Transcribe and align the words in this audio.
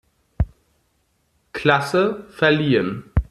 Klasse" 1.53 2.25
verliehen. 2.31 3.11